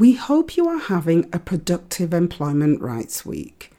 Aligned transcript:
We 0.00 0.14
hope 0.14 0.56
you 0.56 0.66
are 0.66 0.78
having 0.78 1.28
a 1.30 1.38
productive 1.38 2.14
Employment 2.14 2.80
Rights 2.80 3.26
Week. 3.26 3.70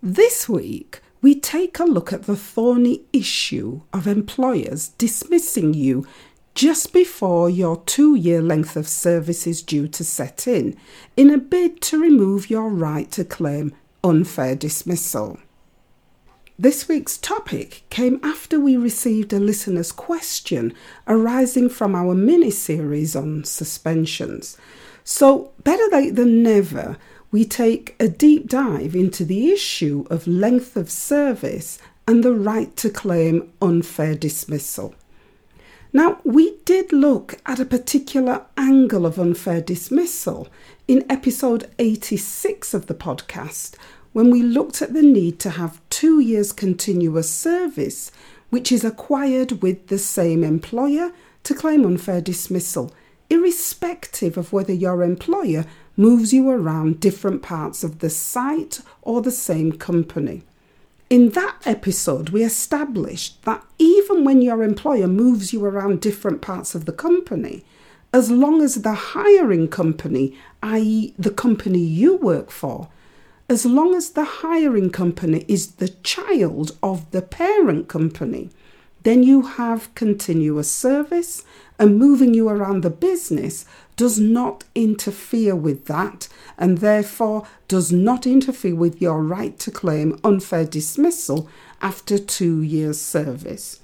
This 0.00 0.48
week, 0.48 1.00
we 1.20 1.34
take 1.34 1.80
a 1.80 1.84
look 1.84 2.12
at 2.12 2.26
the 2.26 2.36
thorny 2.36 3.00
issue 3.12 3.80
of 3.92 4.06
employers 4.06 4.90
dismissing 4.90 5.74
you 5.74 6.06
just 6.54 6.92
before 6.92 7.50
your 7.50 7.82
two 7.86 8.14
year 8.14 8.40
length 8.40 8.76
of 8.76 8.86
service 8.86 9.48
is 9.48 9.60
due 9.60 9.88
to 9.88 10.04
set 10.04 10.46
in, 10.46 10.76
in 11.16 11.28
a 11.28 11.38
bid 11.38 11.80
to 11.80 12.00
remove 12.00 12.48
your 12.48 12.68
right 12.68 13.10
to 13.10 13.24
claim 13.24 13.74
unfair 14.04 14.54
dismissal. 14.54 15.40
This 16.56 16.86
week's 16.86 17.18
topic 17.18 17.82
came 17.90 18.20
after 18.22 18.60
we 18.60 18.76
received 18.76 19.32
a 19.32 19.40
listener's 19.40 19.90
question 19.90 20.72
arising 21.08 21.68
from 21.68 21.96
our 21.96 22.14
mini 22.14 22.52
series 22.52 23.16
on 23.16 23.42
suspensions. 23.42 24.56
So, 25.10 25.52
better 25.64 25.88
late 25.90 26.16
than 26.16 26.42
never, 26.42 26.98
we 27.30 27.46
take 27.46 27.96
a 27.98 28.08
deep 28.08 28.46
dive 28.46 28.94
into 28.94 29.24
the 29.24 29.50
issue 29.50 30.04
of 30.10 30.26
length 30.26 30.76
of 30.76 30.90
service 30.90 31.78
and 32.06 32.22
the 32.22 32.34
right 32.34 32.76
to 32.76 32.90
claim 32.90 33.50
unfair 33.62 34.14
dismissal. 34.14 34.94
Now, 35.94 36.20
we 36.24 36.58
did 36.66 36.92
look 36.92 37.40
at 37.46 37.58
a 37.58 37.64
particular 37.64 38.44
angle 38.58 39.06
of 39.06 39.18
unfair 39.18 39.62
dismissal 39.62 40.48
in 40.86 41.10
episode 41.10 41.70
86 41.78 42.74
of 42.74 42.84
the 42.84 42.94
podcast 42.94 43.76
when 44.12 44.30
we 44.30 44.42
looked 44.42 44.82
at 44.82 44.92
the 44.92 45.00
need 45.00 45.38
to 45.40 45.50
have 45.50 45.80
two 45.88 46.20
years 46.20 46.52
continuous 46.52 47.30
service, 47.30 48.12
which 48.50 48.70
is 48.70 48.84
acquired 48.84 49.62
with 49.62 49.86
the 49.86 49.98
same 49.98 50.44
employer, 50.44 51.12
to 51.44 51.54
claim 51.54 51.86
unfair 51.86 52.20
dismissal 52.20 52.92
irrespective 53.30 54.36
of 54.36 54.52
whether 54.52 54.72
your 54.72 55.02
employer 55.02 55.64
moves 55.96 56.32
you 56.32 56.48
around 56.48 57.00
different 57.00 57.42
parts 57.42 57.82
of 57.82 57.98
the 57.98 58.10
site 58.10 58.80
or 59.02 59.20
the 59.20 59.30
same 59.30 59.72
company. 59.72 60.42
In 61.10 61.30
that 61.30 61.56
episode, 61.64 62.30
we 62.30 62.44
established 62.44 63.42
that 63.44 63.64
even 63.78 64.24
when 64.24 64.42
your 64.42 64.62
employer 64.62 65.06
moves 65.08 65.52
you 65.52 65.64
around 65.64 66.00
different 66.00 66.42
parts 66.42 66.74
of 66.74 66.84
the 66.84 66.92
company, 66.92 67.64
as 68.12 68.30
long 68.30 68.62
as 68.62 68.76
the 68.76 68.94
hiring 68.94 69.68
company, 69.68 70.36
i.e., 70.62 71.14
the 71.18 71.30
company 71.30 71.78
you 71.78 72.16
work 72.16 72.50
for, 72.50 72.88
as 73.48 73.64
long 73.64 73.94
as 73.94 74.10
the 74.10 74.24
hiring 74.24 74.90
company 74.90 75.44
is 75.48 75.72
the 75.72 75.88
child 75.88 76.76
of 76.82 77.10
the 77.10 77.22
parent 77.22 77.88
company, 77.88 78.50
then 79.04 79.22
you 79.22 79.42
have 79.42 79.94
continuous 79.94 80.70
service 80.70 81.44
and 81.78 81.98
moving 81.98 82.34
you 82.34 82.48
around 82.48 82.82
the 82.82 82.90
business 82.90 83.64
does 83.96 84.18
not 84.18 84.64
interfere 84.74 85.54
with 85.54 85.86
that 85.86 86.28
and 86.56 86.78
therefore 86.78 87.46
does 87.66 87.92
not 87.92 88.26
interfere 88.26 88.74
with 88.74 89.00
your 89.00 89.22
right 89.22 89.58
to 89.58 89.70
claim 89.70 90.18
unfair 90.24 90.64
dismissal 90.64 91.48
after 91.80 92.18
two 92.18 92.62
years' 92.62 93.00
service. 93.00 93.80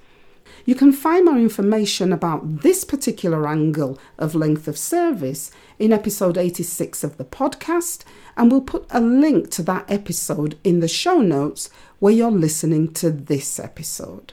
You 0.64 0.74
can 0.74 0.92
find 0.92 1.26
more 1.26 1.36
information 1.36 2.12
about 2.12 2.62
this 2.62 2.84
particular 2.84 3.46
angle 3.46 3.98
of 4.18 4.34
length 4.34 4.66
of 4.66 4.78
service 4.78 5.50
in 5.78 5.92
episode 5.92 6.38
86 6.38 7.04
of 7.04 7.18
the 7.18 7.24
podcast, 7.24 8.04
and 8.36 8.50
we'll 8.50 8.62
put 8.62 8.86
a 8.90 9.00
link 9.00 9.50
to 9.50 9.62
that 9.64 9.84
episode 9.90 10.58
in 10.64 10.80
the 10.80 10.88
show 10.88 11.20
notes 11.20 11.68
where 11.98 12.14
you're 12.14 12.30
listening 12.30 12.92
to 12.94 13.10
this 13.10 13.60
episode. 13.60 14.32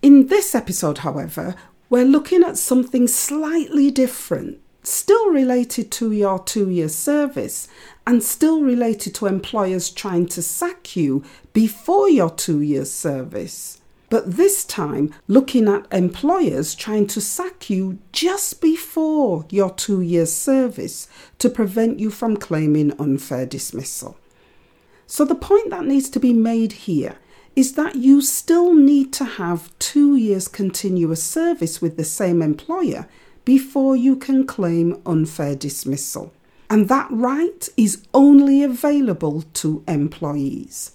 In 0.00 0.26
this 0.26 0.54
episode, 0.54 0.98
however, 0.98 1.54
we're 1.92 2.06
looking 2.06 2.42
at 2.42 2.56
something 2.56 3.06
slightly 3.06 3.90
different, 3.90 4.58
still 4.82 5.28
related 5.28 5.90
to 5.92 6.10
your 6.10 6.38
two 6.38 6.70
year 6.70 6.88
service 6.88 7.68
and 8.06 8.22
still 8.22 8.62
related 8.62 9.14
to 9.14 9.26
employers 9.26 9.90
trying 9.90 10.24
to 10.24 10.40
sack 10.40 10.96
you 10.96 11.22
before 11.52 12.08
your 12.08 12.30
two 12.30 12.62
year 12.62 12.86
service. 12.86 13.78
But 14.08 14.38
this 14.38 14.64
time, 14.64 15.14
looking 15.28 15.68
at 15.68 15.86
employers 15.92 16.74
trying 16.74 17.08
to 17.08 17.20
sack 17.20 17.68
you 17.68 17.98
just 18.10 18.62
before 18.62 19.44
your 19.50 19.68
two 19.68 20.00
year 20.00 20.24
service 20.24 21.08
to 21.40 21.50
prevent 21.50 22.00
you 22.00 22.10
from 22.10 22.38
claiming 22.38 22.98
unfair 22.98 23.44
dismissal. 23.44 24.16
So, 25.06 25.26
the 25.26 25.34
point 25.34 25.68
that 25.68 25.84
needs 25.84 26.08
to 26.08 26.18
be 26.18 26.32
made 26.32 26.72
here 26.72 27.18
is 27.54 27.74
that 27.74 27.96
you 27.96 28.22
still 28.22 28.74
need 28.74 29.12
to 29.12 29.24
have 29.24 29.76
two 29.78 30.16
years 30.16 30.48
continuous 30.48 31.22
service 31.22 31.82
with 31.82 31.96
the 31.96 32.04
same 32.04 32.40
employer 32.40 33.06
before 33.44 33.96
you 33.96 34.16
can 34.16 34.46
claim 34.46 35.00
unfair 35.04 35.54
dismissal. 35.54 36.32
And 36.70 36.88
that 36.88 37.08
right 37.10 37.68
is 37.76 38.06
only 38.14 38.62
available 38.62 39.42
to 39.54 39.84
employees. 39.86 40.92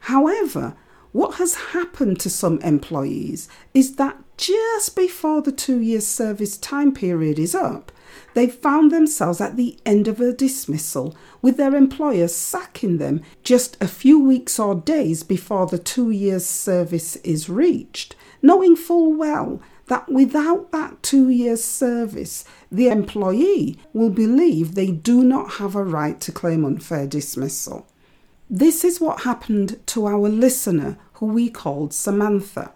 However, 0.00 0.74
what 1.12 1.34
has 1.36 1.54
happened 1.72 2.20
to 2.20 2.30
some 2.30 2.58
employees 2.60 3.48
is 3.74 3.96
that 3.96 4.16
just 4.36 4.94
before 4.94 5.42
the 5.42 5.52
two 5.52 5.80
years 5.80 6.06
service 6.06 6.56
time 6.56 6.92
period 6.92 7.38
is 7.38 7.54
up, 7.54 7.92
they 8.34 8.48
found 8.48 8.90
themselves 8.90 9.40
at 9.40 9.56
the 9.56 9.78
end 9.86 10.06
of 10.08 10.20
a 10.20 10.32
dismissal 10.32 11.16
with 11.40 11.56
their 11.56 11.74
employer 11.74 12.28
sacking 12.28 12.98
them 12.98 13.22
just 13.42 13.82
a 13.82 13.88
few 13.88 14.22
weeks 14.22 14.58
or 14.58 14.74
days 14.74 15.22
before 15.22 15.66
the 15.66 15.78
two 15.78 16.10
years 16.10 16.44
service 16.44 17.16
is 17.16 17.48
reached, 17.48 18.14
knowing 18.42 18.76
full 18.76 19.12
well 19.14 19.60
that 19.86 20.08
without 20.08 20.72
that 20.72 21.02
two 21.02 21.28
years 21.30 21.62
service, 21.64 22.44
the 22.70 22.88
employee 22.88 23.78
will 23.92 24.10
believe 24.10 24.74
they 24.74 24.90
do 24.90 25.22
not 25.22 25.54
have 25.54 25.74
a 25.74 25.84
right 25.84 26.20
to 26.20 26.32
claim 26.32 26.64
unfair 26.64 27.06
dismissal. 27.06 27.86
This 28.50 28.84
is 28.84 29.00
what 29.00 29.22
happened 29.22 29.80
to 29.86 30.06
our 30.06 30.28
listener, 30.28 30.98
who 31.14 31.26
we 31.26 31.48
called 31.48 31.94
Samantha. 31.94 32.72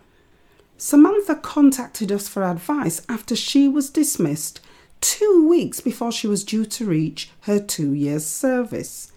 Samantha 0.82 1.34
contacted 1.34 2.10
us 2.10 2.26
for 2.26 2.42
advice 2.42 3.02
after 3.06 3.36
she 3.36 3.68
was 3.68 3.90
dismissed 3.90 4.62
two 5.02 5.46
weeks 5.46 5.78
before 5.78 6.10
she 6.10 6.26
was 6.26 6.42
due 6.42 6.64
to 6.64 6.86
reach 6.86 7.30
her 7.40 7.58
two 7.60 7.92
years' 7.92 8.24
service. 8.24 9.12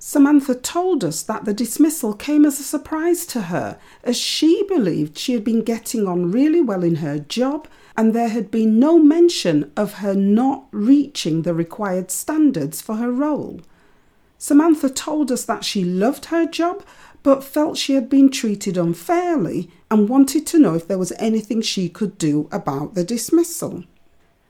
Samantha 0.00 0.56
told 0.56 1.04
us 1.04 1.22
that 1.22 1.44
the 1.44 1.54
dismissal 1.54 2.14
came 2.14 2.44
as 2.44 2.58
a 2.58 2.64
surprise 2.64 3.26
to 3.26 3.42
her, 3.42 3.78
as 4.02 4.16
she 4.16 4.64
believed 4.64 5.16
she 5.16 5.34
had 5.34 5.44
been 5.44 5.62
getting 5.62 6.08
on 6.08 6.32
really 6.32 6.60
well 6.60 6.82
in 6.82 6.96
her 6.96 7.20
job 7.20 7.68
and 7.96 8.12
there 8.12 8.30
had 8.30 8.50
been 8.50 8.80
no 8.80 8.98
mention 8.98 9.70
of 9.76 9.94
her 9.94 10.14
not 10.16 10.66
reaching 10.72 11.42
the 11.42 11.54
required 11.54 12.10
standards 12.10 12.82
for 12.82 12.96
her 12.96 13.12
role. 13.12 13.60
Samantha 14.38 14.90
told 14.90 15.32
us 15.32 15.44
that 15.44 15.64
she 15.64 15.84
loved 15.84 16.26
her 16.26 16.46
job 16.46 16.84
but 17.22 17.42
felt 17.42 17.78
she 17.78 17.94
had 17.94 18.10
been 18.10 18.30
treated 18.30 18.76
unfairly 18.76 19.70
and 19.90 20.08
wanted 20.08 20.46
to 20.46 20.58
know 20.58 20.74
if 20.74 20.86
there 20.86 20.98
was 20.98 21.12
anything 21.18 21.62
she 21.62 21.88
could 21.88 22.18
do 22.18 22.48
about 22.52 22.94
the 22.94 23.04
dismissal. 23.04 23.84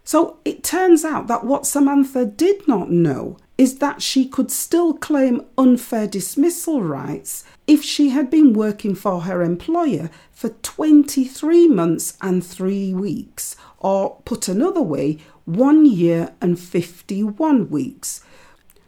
So 0.03 0.39
it 0.45 0.65
turns 0.65 1.05
out 1.05 1.29
that 1.29 1.45
what 1.45 1.67
Samantha 1.67 2.27
did 2.27 2.67
not 2.67 2.91
know 2.91 3.39
is 3.57 3.79
that 3.79 4.03
she 4.03 4.27
could 4.27 4.51
still 4.51 4.93
claim 4.93 5.41
unfair 5.57 6.09
dismissal 6.09 6.83
rights 6.83 7.45
if 7.69 7.85
she 7.85 8.09
had 8.09 8.29
been 8.29 8.53
working 8.53 8.95
for 8.97 9.21
her 9.23 9.41
employer 9.43 10.11
for 10.33 10.49
23 10.49 11.69
months 11.69 12.19
and 12.21 12.45
3 12.45 12.93
weeks, 12.93 13.55
or 13.79 14.21
put 14.25 14.49
another 14.49 14.83
way, 14.83 15.19
1 15.45 15.87
year 15.87 16.35
and 16.41 16.59
51 16.59 17.71
weeks. 17.71 18.21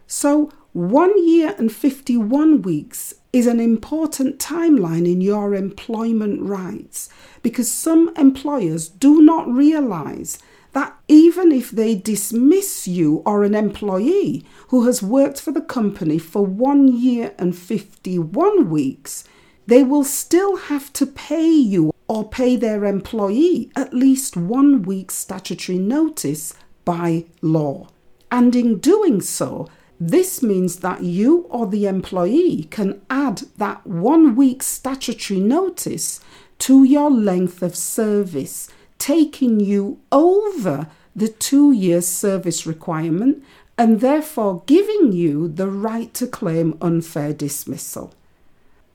So, 0.08 0.50
1 0.76 1.26
year 1.26 1.54
and 1.56 1.72
51 1.72 2.60
weeks 2.60 3.14
is 3.32 3.46
an 3.46 3.60
important 3.60 4.38
timeline 4.38 5.10
in 5.10 5.22
your 5.22 5.54
employment 5.54 6.42
rights 6.42 7.08
because 7.42 7.72
some 7.72 8.12
employers 8.14 8.86
do 8.86 9.22
not 9.22 9.48
realise 9.48 10.38
that 10.74 10.94
even 11.08 11.50
if 11.50 11.70
they 11.70 11.94
dismiss 11.94 12.86
you 12.86 13.22
or 13.24 13.42
an 13.42 13.54
employee 13.54 14.44
who 14.68 14.84
has 14.84 15.02
worked 15.02 15.40
for 15.40 15.50
the 15.50 15.62
company 15.62 16.18
for 16.18 16.44
one 16.44 16.88
year 16.88 17.34
and 17.38 17.56
51 17.56 18.68
weeks, 18.68 19.24
they 19.66 19.82
will 19.82 20.04
still 20.04 20.56
have 20.56 20.92
to 20.92 21.06
pay 21.06 21.48
you 21.48 21.90
or 22.06 22.28
pay 22.28 22.54
their 22.54 22.84
employee 22.84 23.70
at 23.74 23.94
least 23.94 24.36
one 24.36 24.82
week's 24.82 25.14
statutory 25.14 25.78
notice 25.78 26.52
by 26.84 27.24
law. 27.40 27.88
And 28.30 28.54
in 28.54 28.78
doing 28.78 29.22
so, 29.22 29.68
This 29.98 30.42
means 30.42 30.76
that 30.80 31.02
you 31.02 31.46
or 31.48 31.66
the 31.66 31.86
employee 31.86 32.68
can 32.70 33.00
add 33.08 33.42
that 33.56 33.86
one 33.86 34.36
week 34.36 34.62
statutory 34.62 35.40
notice 35.40 36.20
to 36.58 36.84
your 36.84 37.10
length 37.10 37.62
of 37.62 37.74
service, 37.74 38.68
taking 38.98 39.60
you 39.60 39.98
over 40.12 40.88
the 41.14 41.28
two 41.28 41.72
year 41.72 42.02
service 42.02 42.66
requirement 42.66 43.42
and 43.78 44.00
therefore 44.00 44.62
giving 44.66 45.12
you 45.12 45.48
the 45.48 45.68
right 45.68 46.12
to 46.14 46.26
claim 46.26 46.76
unfair 46.80 47.32
dismissal. 47.32 48.12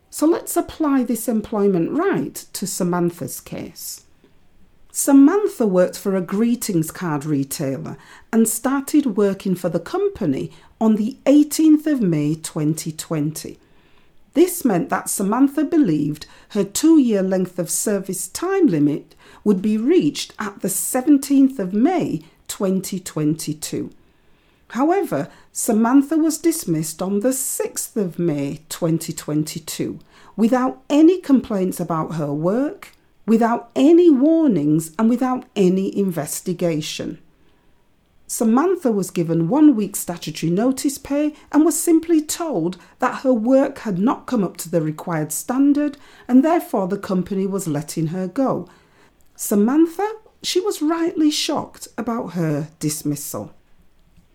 So 0.10 0.28
let's 0.28 0.58
apply 0.58 1.04
this 1.04 1.28
employment 1.28 1.92
right 1.92 2.36
to 2.54 2.68
Samantha's 2.68 3.40
case. 3.40 4.04
Samantha 4.92 5.66
worked 5.66 5.98
for 5.98 6.16
a 6.16 6.22
greetings 6.22 6.92
card 6.92 7.24
retailer 7.24 7.98
and 8.34 8.48
started 8.48 9.16
working 9.16 9.56
for 9.56 9.70
the 9.70 9.80
company 9.80 10.52
on 10.82 10.96
the 10.96 11.16
18th 11.26 11.86
of 11.86 12.02
May 12.02 12.34
2020. 12.34 13.60
This 14.34 14.66
meant 14.66 14.90
that 14.90 15.12
Samantha 15.12 15.64
believed 15.64 16.26
her 16.50 16.64
two 16.64 16.98
year 16.98 17.22
length 17.22 17.60
of 17.60 17.70
service 17.70 18.28
time 18.28 18.66
limit 18.66 19.14
would 19.44 19.62
be 19.62 19.78
reached 19.78 20.34
at 20.40 20.62
the 20.62 20.70
17th 20.70 21.60
of 21.60 21.72
May 21.72 22.24
2022. 22.48 23.92
However, 24.70 25.30
Samantha 25.52 26.18
was 26.18 26.40
dismissed 26.40 27.02
on 27.02 27.20
the 27.20 27.30
6th 27.30 27.96
of 27.96 28.18
May 28.18 28.62
2022 28.70 30.00
without 30.36 30.82
any 30.90 31.22
complaints 31.22 31.80
about 31.80 32.16
her 32.16 32.34
work, 32.34 32.96
without 33.28 33.70
any 33.76 34.10
warnings, 34.10 34.96
and 34.98 35.10
without 35.10 35.46
any 35.56 35.96
investigation. 35.96 37.20
Samantha 38.32 38.94
was 38.94 39.12
given 39.12 39.50
one 39.50 39.76
week 39.76 39.94
statutory 39.94 40.50
notice 40.50 40.98
pay 40.98 41.34
and 41.52 41.66
was 41.66 41.78
simply 41.78 42.22
told 42.22 42.78
that 43.00 43.24
her 43.24 43.34
work 43.34 43.80
had 43.80 44.00
not 44.00 44.26
come 44.26 44.42
up 44.42 44.56
to 44.56 44.70
the 44.70 44.82
required 44.82 45.34
standard 45.34 45.98
and 46.30 46.42
therefore 46.42 46.88
the 46.88 46.98
company 46.98 47.46
was 47.46 47.68
letting 47.68 48.08
her 48.08 48.30
go. 48.30 48.70
Samantha, 49.36 50.10
she 50.42 50.62
was 50.62 50.82
rightly 50.82 51.30
shocked 51.30 51.90
about 51.98 52.28
her 52.28 52.70
dismissal. 52.80 53.54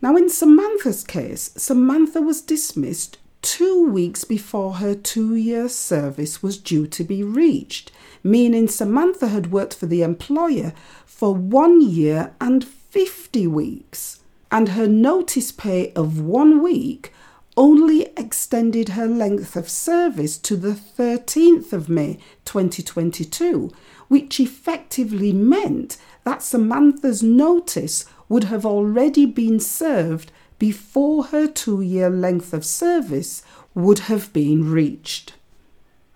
Now, 0.02 0.14
in 0.14 0.28
Samantha's 0.28 1.02
case, 1.02 1.52
Samantha 1.56 2.20
was 2.20 2.42
dismissed 2.42 3.16
two 3.40 3.88
weeks 3.88 4.24
before 4.24 4.74
her 4.74 4.94
two 4.94 5.34
year 5.36 5.70
service 5.70 6.42
was 6.42 6.58
due 6.58 6.86
to 6.88 7.02
be 7.02 7.22
reached, 7.22 7.92
meaning 8.22 8.68
Samantha 8.68 9.28
had 9.28 9.50
worked 9.50 9.72
for 9.72 9.86
the 9.86 10.02
employer 10.02 10.74
for 11.06 11.34
one 11.34 11.80
year 11.80 12.34
and 12.42 12.62
50 12.96 13.46
weeks, 13.48 14.20
and 14.50 14.70
her 14.70 14.88
notice 14.88 15.52
pay 15.52 15.92
of 15.92 16.18
one 16.18 16.62
week 16.62 17.12
only 17.54 18.04
extended 18.16 18.90
her 18.90 19.06
length 19.06 19.54
of 19.54 19.68
service 19.68 20.38
to 20.38 20.56
the 20.56 20.70
13th 20.70 21.74
of 21.74 21.90
May 21.90 22.18
2022, 22.46 23.70
which 24.08 24.40
effectively 24.40 25.30
meant 25.30 25.98
that 26.24 26.42
Samantha's 26.42 27.22
notice 27.22 28.06
would 28.30 28.44
have 28.44 28.64
already 28.64 29.26
been 29.26 29.60
served 29.60 30.32
before 30.58 31.24
her 31.24 31.46
two 31.46 31.82
year 31.82 32.08
length 32.08 32.54
of 32.54 32.64
service 32.64 33.42
would 33.74 33.98
have 34.10 34.32
been 34.32 34.72
reached. 34.72 35.34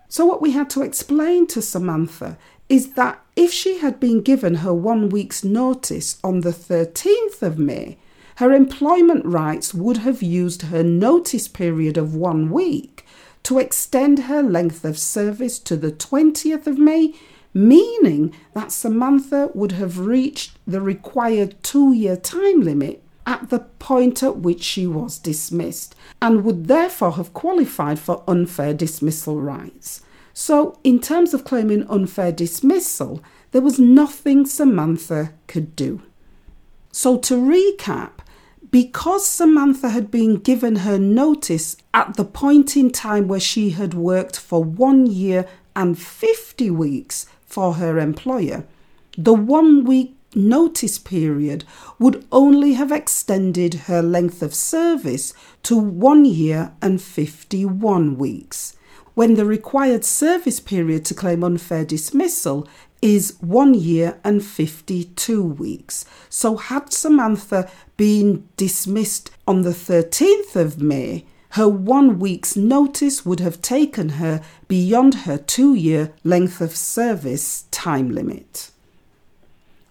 So, 0.09 0.25
what 0.25 0.41
we 0.41 0.53
had 0.53 0.71
to 0.71 0.81
explain 0.81 1.45
to 1.47 1.61
Samantha 1.61 2.39
is 2.71 2.93
that 2.93 3.21
if 3.35 3.51
she 3.51 3.79
had 3.79 3.99
been 3.99 4.21
given 4.21 4.55
her 4.55 4.73
one 4.73 5.09
week's 5.09 5.43
notice 5.43 6.17
on 6.23 6.39
the 6.39 6.51
13th 6.51 7.41
of 7.41 7.59
May, 7.59 7.97
her 8.37 8.53
employment 8.53 9.25
rights 9.25 9.73
would 9.73 9.97
have 9.97 10.23
used 10.23 10.61
her 10.61 10.81
notice 10.81 11.49
period 11.49 11.97
of 11.97 12.15
one 12.15 12.49
week 12.49 13.05
to 13.43 13.59
extend 13.59 14.19
her 14.19 14.41
length 14.41 14.85
of 14.85 14.97
service 14.97 15.59
to 15.59 15.75
the 15.75 15.91
20th 15.91 16.65
of 16.65 16.77
May 16.77 17.13
meaning 17.53 18.33
that 18.53 18.71
Samantha 18.71 19.51
would 19.53 19.73
have 19.73 19.99
reached 19.99 20.57
the 20.65 20.79
required 20.79 21.61
two 21.63 21.91
year 21.91 22.15
time 22.15 22.61
limit 22.61 23.03
at 23.27 23.49
the 23.49 23.59
point 23.59 24.23
at 24.23 24.37
which 24.37 24.63
she 24.63 24.87
was 24.87 25.19
dismissed 25.19 25.93
and 26.21 26.45
would 26.45 26.67
therefore 26.67 27.11
have 27.11 27.33
qualified 27.33 27.99
for 27.99 28.23
unfair 28.29 28.73
dismissal 28.73 29.41
rights. 29.41 30.01
So, 30.33 30.79
in 30.83 30.99
terms 30.99 31.33
of 31.33 31.43
claiming 31.43 31.85
unfair 31.89 32.31
dismissal, 32.31 33.21
there 33.51 33.61
was 33.61 33.79
nothing 33.79 34.45
Samantha 34.45 35.33
could 35.47 35.75
do. 35.75 36.01
So, 36.91 37.17
to 37.17 37.35
recap, 37.35 38.11
because 38.71 39.27
Samantha 39.27 39.89
had 39.89 40.09
been 40.09 40.35
given 40.37 40.77
her 40.77 40.97
notice 40.97 41.75
at 41.93 42.15
the 42.15 42.23
point 42.25 42.77
in 42.77 42.89
time 42.89 43.27
where 43.27 43.39
she 43.39 43.71
had 43.71 43.93
worked 43.93 44.39
for 44.39 44.63
one 44.63 45.05
year 45.05 45.45
and 45.75 45.99
50 45.99 46.71
weeks 46.71 47.25
for 47.45 47.73
her 47.73 47.99
employer, 47.99 48.65
the 49.17 49.33
one 49.33 49.83
week 49.83 50.15
notice 50.33 50.97
period 50.97 51.65
would 51.99 52.25
only 52.31 52.73
have 52.73 52.91
extended 52.91 53.73
her 53.73 54.01
length 54.01 54.41
of 54.41 54.55
service 54.55 55.33
to 55.63 55.77
one 55.77 56.23
year 56.23 56.71
and 56.81 57.01
51 57.01 58.17
weeks, 58.17 58.77
when 59.13 59.35
the 59.35 59.45
required 59.45 60.05
service 60.05 60.59
period 60.59 61.05
to 61.05 61.13
claim 61.13 61.43
unfair 61.43 61.85
dismissal 61.85 62.67
is 63.01 63.35
one 63.41 63.73
year 63.73 64.19
and 64.23 64.43
52 64.43 65.43
weeks. 65.43 66.05
So, 66.29 66.57
had 66.57 66.93
Samantha 66.93 67.69
been 67.97 68.47
dismissed 68.57 69.31
on 69.47 69.63
the 69.63 69.71
13th 69.71 70.55
of 70.55 70.81
May, 70.81 71.25
her 71.51 71.67
one 71.67 72.19
week's 72.19 72.55
notice 72.55 73.25
would 73.25 73.39
have 73.41 73.61
taken 73.61 74.09
her 74.09 74.41
beyond 74.67 75.13
her 75.25 75.37
two 75.37 75.73
year 75.73 76.13
length 76.23 76.61
of 76.61 76.75
service 76.75 77.65
time 77.71 78.09
limit. 78.09 78.70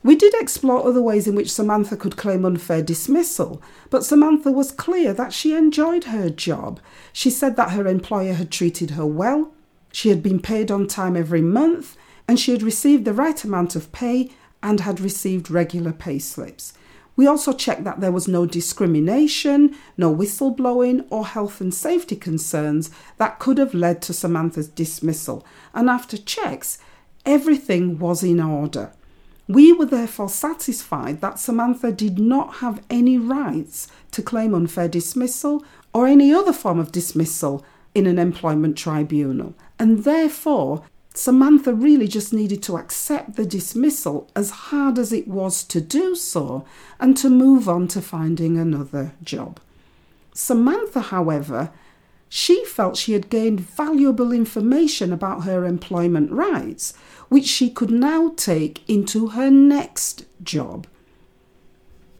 We 0.02 0.16
did 0.16 0.32
explore 0.34 0.86
other 0.86 1.02
ways 1.02 1.28
in 1.28 1.34
which 1.34 1.52
Samantha 1.52 1.96
could 1.96 2.16
claim 2.16 2.44
unfair 2.44 2.82
dismissal, 2.82 3.60
but 3.90 4.04
Samantha 4.04 4.50
was 4.50 4.72
clear 4.72 5.12
that 5.12 5.32
she 5.32 5.54
enjoyed 5.54 6.04
her 6.04 6.30
job. 6.30 6.80
She 7.12 7.28
said 7.28 7.56
that 7.56 7.72
her 7.72 7.86
employer 7.86 8.32
had 8.32 8.50
treated 8.50 8.92
her 8.92 9.04
well, 9.04 9.52
she 9.92 10.08
had 10.08 10.22
been 10.22 10.40
paid 10.40 10.70
on 10.70 10.86
time 10.86 11.16
every 11.16 11.42
month, 11.42 11.96
and 12.28 12.38
she 12.38 12.52
had 12.52 12.62
received 12.62 13.04
the 13.04 13.12
right 13.12 13.42
amount 13.44 13.76
of 13.76 13.92
pay 13.92 14.30
and 14.62 14.80
had 14.80 15.00
received 15.00 15.50
regular 15.50 15.92
pay 15.92 16.18
slips. 16.18 16.72
We 17.16 17.26
also 17.26 17.52
checked 17.52 17.84
that 17.84 18.00
there 18.00 18.12
was 18.12 18.28
no 18.28 18.46
discrimination, 18.46 19.76
no 19.98 20.14
whistleblowing, 20.14 21.06
or 21.10 21.26
health 21.26 21.60
and 21.60 21.74
safety 21.74 22.16
concerns 22.16 22.90
that 23.18 23.38
could 23.38 23.58
have 23.58 23.74
led 23.74 24.00
to 24.02 24.14
Samantha's 24.14 24.68
dismissal. 24.68 25.44
And 25.74 25.90
after 25.90 26.16
checks, 26.16 26.78
everything 27.26 27.98
was 27.98 28.22
in 28.22 28.40
order. 28.40 28.92
We 29.50 29.72
were 29.72 29.86
therefore 29.86 30.28
satisfied 30.28 31.20
that 31.22 31.40
Samantha 31.40 31.90
did 31.90 32.20
not 32.20 32.58
have 32.58 32.84
any 32.88 33.18
rights 33.18 33.88
to 34.12 34.22
claim 34.22 34.54
unfair 34.54 34.86
dismissal 34.86 35.64
or 35.92 36.06
any 36.06 36.32
other 36.32 36.52
form 36.52 36.78
of 36.78 36.92
dismissal 36.92 37.64
in 37.92 38.06
an 38.06 38.16
employment 38.16 38.78
tribunal, 38.78 39.54
and 39.76 40.04
therefore 40.04 40.84
Samantha 41.14 41.74
really 41.74 42.06
just 42.06 42.32
needed 42.32 42.62
to 42.62 42.76
accept 42.76 43.34
the 43.34 43.44
dismissal, 43.44 44.30
as 44.36 44.50
hard 44.50 45.00
as 45.00 45.12
it 45.12 45.26
was 45.26 45.64
to 45.64 45.80
do 45.80 46.14
so, 46.14 46.64
and 47.00 47.16
to 47.16 47.28
move 47.28 47.68
on 47.68 47.88
to 47.88 48.00
finding 48.00 48.56
another 48.56 49.14
job. 49.24 49.58
Samantha, 50.32 51.00
however, 51.00 51.72
she 52.32 52.64
felt 52.64 52.96
she 52.96 53.12
had 53.12 53.28
gained 53.28 53.58
valuable 53.58 54.30
information 54.30 55.12
about 55.12 55.42
her 55.42 55.66
employment 55.66 56.30
rights, 56.30 56.94
which 57.28 57.44
she 57.44 57.68
could 57.68 57.90
now 57.90 58.32
take 58.36 58.88
into 58.88 59.30
her 59.30 59.50
next 59.50 60.24
job. 60.40 60.86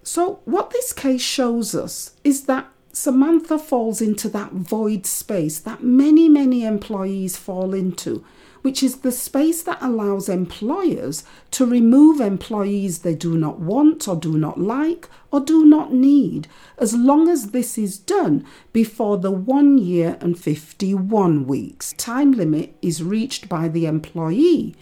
So, 0.03 0.41
what 0.47 0.71
this 0.71 0.93
case 0.93 1.23
shows 1.23 1.77
us 1.77 2.17
is 2.25 2.47
that 2.47 2.67
Samantha 2.93 3.57
falls 3.57 4.01
into 4.01 4.29
that 4.31 4.51
void 4.51 5.07
space 5.07 5.61
that 5.61 5.85
many, 5.85 6.29
many 6.29 6.65
employees 6.65 7.37
fall 7.37 7.73
into 7.73 8.25
which 8.63 8.83
is 8.83 8.99
the 8.99 9.13
space 9.13 9.63
that 9.63 9.81
allows 9.81 10.29
employers 10.29 11.25
to 11.51 11.65
remove 11.65 12.21
employees 12.21 13.01
they 13.01 13.15
do 13.15 13.37
not 13.37 13.59
want 13.59 14.07
or 14.07 14.17
do 14.17 14.37
not 14.37 14.61
like 14.61 15.09
or 15.31 15.41
do 15.41 15.65
not 15.65 15.93
need, 15.93 16.49
as 16.79 16.95
long 16.95 17.29
as 17.29 17.51
this 17.51 17.79
is 17.79 17.99
done 17.99 18.45
before 18.73 19.19
the 19.19 19.31
one 19.31 19.79
year 19.79 20.17
and 20.21 20.39
51 20.39 21.47
weeks 21.47 21.93
time 21.95 22.33
limit 22.33 22.77
is 22.83 23.03
reached 23.03 23.49
by 23.49 23.69
the 23.69 23.87
employee, 23.87 24.75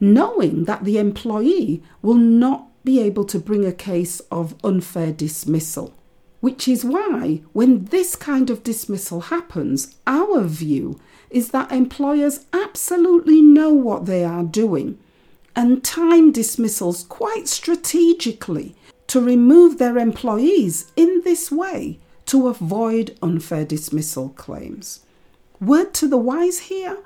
knowing 0.00 0.64
that 0.64 0.84
the 0.84 0.98
employee 0.98 1.82
will 2.02 2.14
not 2.14 2.68
be 2.84 3.00
able 3.00 3.24
to 3.24 3.38
bring 3.38 3.64
a 3.64 3.72
case 3.72 4.20
of 4.30 4.54
unfair 4.62 5.12
dismissal. 5.12 5.92
Which 6.46 6.68
is 6.68 6.84
why, 6.84 7.42
when 7.52 7.86
this 7.86 8.14
kind 8.14 8.50
of 8.50 8.62
dismissal 8.62 9.34
happens, 9.34 9.96
our 10.06 10.44
view 10.44 11.00
is 11.28 11.50
that 11.50 11.72
employers 11.72 12.46
absolutely 12.52 13.42
know 13.42 13.72
what 13.72 14.06
they 14.06 14.22
are 14.22 14.44
doing 14.44 14.96
and 15.56 15.82
time 15.82 16.30
dismissals 16.30 17.02
quite 17.02 17.48
strategically 17.48 18.76
to 19.08 19.20
remove 19.20 19.78
their 19.78 19.98
employees 19.98 20.92
in 20.94 21.22
this 21.24 21.50
way 21.50 21.98
to 22.26 22.46
avoid 22.46 23.18
unfair 23.20 23.64
dismissal 23.64 24.28
claims. 24.28 25.00
Word 25.60 25.92
to 25.94 26.06
the 26.06 26.16
wise 26.16 26.60
here 26.70 26.98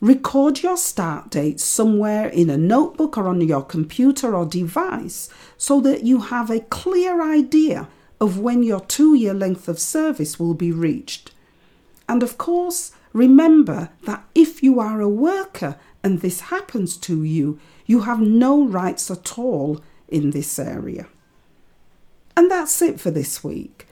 Record 0.00 0.62
your 0.62 0.76
start 0.76 1.30
date 1.30 1.58
somewhere 1.58 2.28
in 2.28 2.48
a 2.48 2.56
notebook 2.56 3.18
or 3.18 3.26
on 3.26 3.40
your 3.40 3.64
computer 3.64 4.36
or 4.36 4.46
device 4.46 5.28
so 5.58 5.80
that 5.80 6.04
you 6.04 6.20
have 6.20 6.50
a 6.50 6.60
clear 6.60 7.20
idea 7.20 7.88
of 8.20 8.38
when 8.38 8.62
your 8.62 8.80
two 8.80 9.14
year 9.14 9.34
length 9.34 9.68
of 9.68 9.78
service 9.78 10.38
will 10.38 10.54
be 10.54 10.72
reached. 10.72 11.32
And 12.08 12.22
of 12.22 12.36
course, 12.38 12.92
remember 13.12 13.90
that 14.04 14.24
if 14.34 14.62
you 14.62 14.78
are 14.80 15.00
a 15.00 15.08
worker 15.08 15.76
and 16.02 16.20
this 16.20 16.40
happens 16.40 16.96
to 16.98 17.22
you, 17.24 17.58
you 17.86 18.02
have 18.02 18.20
no 18.20 18.64
rights 18.64 19.10
at 19.10 19.38
all 19.38 19.80
in 20.08 20.30
this 20.30 20.58
area. 20.58 21.06
And 22.36 22.50
that's 22.50 22.80
it 22.82 23.00
for 23.00 23.10
this 23.10 23.42
week. 23.42 23.86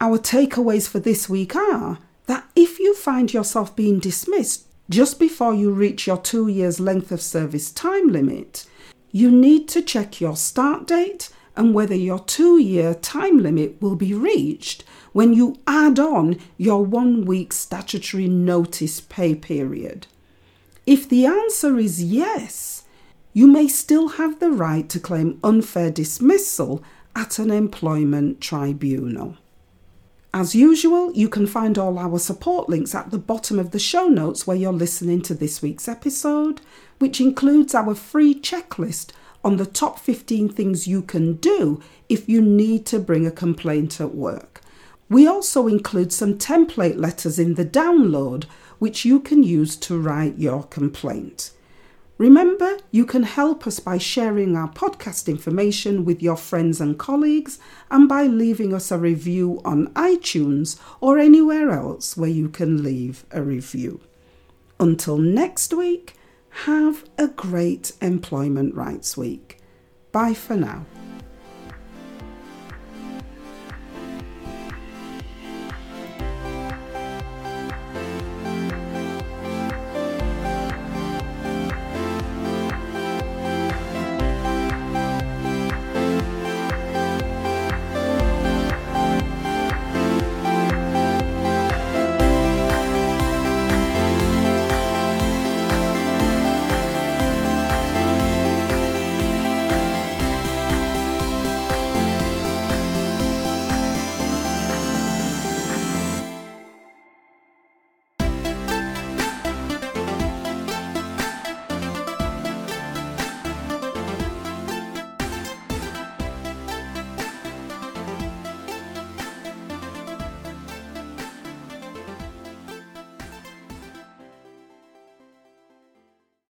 Our 0.00 0.18
takeaways 0.18 0.88
for 0.88 0.98
this 0.98 1.28
week 1.28 1.54
are 1.56 1.98
that 2.26 2.48
if 2.56 2.78
you 2.78 2.94
find 2.94 3.32
yourself 3.32 3.74
being 3.76 3.98
dismissed 3.98 4.66
just 4.90 5.18
before 5.18 5.54
you 5.54 5.70
reach 5.70 6.06
your 6.06 6.18
two 6.18 6.48
years 6.48 6.78
length 6.78 7.10
of 7.10 7.22
service 7.22 7.70
time 7.70 8.08
limit, 8.08 8.66
you 9.12 9.30
need 9.30 9.68
to 9.68 9.82
check 9.82 10.20
your 10.20 10.36
start 10.36 10.86
date 10.86 11.30
and 11.56 11.74
whether 11.74 11.94
your 11.94 12.18
two 12.18 12.58
year 12.58 12.94
time 12.94 13.38
limit 13.38 13.80
will 13.80 13.96
be 13.96 14.14
reached 14.14 14.84
when 15.12 15.32
you 15.32 15.56
add 15.66 15.98
on 15.98 16.38
your 16.56 16.84
one 16.84 17.24
week 17.24 17.52
statutory 17.52 18.28
notice 18.28 19.00
pay 19.00 19.34
period. 19.34 20.06
If 20.86 21.08
the 21.08 21.24
answer 21.24 21.78
is 21.78 22.02
yes, 22.02 22.84
you 23.32 23.46
may 23.46 23.68
still 23.68 24.08
have 24.10 24.38
the 24.40 24.50
right 24.50 24.88
to 24.90 25.00
claim 25.00 25.40
unfair 25.42 25.90
dismissal 25.90 26.82
at 27.16 27.38
an 27.38 27.50
employment 27.50 28.40
tribunal. 28.40 29.36
As 30.32 30.54
usual, 30.54 31.12
you 31.12 31.28
can 31.28 31.46
find 31.46 31.78
all 31.78 31.96
our 31.96 32.18
support 32.18 32.68
links 32.68 32.92
at 32.92 33.12
the 33.12 33.18
bottom 33.18 33.58
of 33.58 33.70
the 33.70 33.78
show 33.78 34.08
notes 34.08 34.46
where 34.46 34.56
you're 34.56 34.72
listening 34.72 35.22
to 35.22 35.34
this 35.34 35.62
week's 35.62 35.86
episode, 35.86 36.60
which 36.98 37.20
includes 37.20 37.72
our 37.72 37.94
free 37.94 38.34
checklist 38.34 39.12
on 39.44 39.58
the 39.58 39.66
top 39.66 39.98
15 39.98 40.48
things 40.48 40.88
you 40.88 41.02
can 41.02 41.34
do 41.34 41.80
if 42.08 42.28
you 42.28 42.40
need 42.40 42.86
to 42.86 42.98
bring 42.98 43.26
a 43.26 43.30
complaint 43.30 44.00
at 44.00 44.14
work. 44.14 44.62
We 45.10 45.26
also 45.26 45.68
include 45.68 46.12
some 46.12 46.38
template 46.38 46.96
letters 46.96 47.38
in 47.38 47.54
the 47.54 47.64
download 47.64 48.44
which 48.78 49.04
you 49.04 49.20
can 49.20 49.42
use 49.42 49.76
to 49.76 49.98
write 49.98 50.38
your 50.38 50.64
complaint. 50.64 51.50
Remember, 52.16 52.78
you 52.92 53.04
can 53.04 53.24
help 53.24 53.66
us 53.66 53.80
by 53.80 53.98
sharing 53.98 54.56
our 54.56 54.68
podcast 54.68 55.26
information 55.28 56.04
with 56.04 56.22
your 56.22 56.36
friends 56.36 56.80
and 56.80 56.96
colleagues 56.96 57.58
and 57.90 58.08
by 58.08 58.24
leaving 58.24 58.72
us 58.72 58.92
a 58.92 58.98
review 58.98 59.60
on 59.64 59.88
iTunes 59.94 60.78
or 61.00 61.18
anywhere 61.18 61.70
else 61.70 62.16
where 62.16 62.30
you 62.30 62.48
can 62.48 62.82
leave 62.84 63.24
a 63.32 63.42
review. 63.42 64.00
Until 64.78 65.18
next 65.18 65.74
week, 65.74 66.14
have 66.62 67.04
a 67.18 67.26
great 67.28 67.92
Employment 68.00 68.74
Rights 68.74 69.16
Week. 69.16 69.58
Bye 70.12 70.34
for 70.34 70.56
now. 70.56 70.86